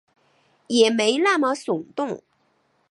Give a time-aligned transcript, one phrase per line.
[0.65, 2.23] 也没那么耸动